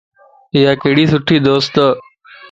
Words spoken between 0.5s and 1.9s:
ايا ھڪڙي سٺي دوستَ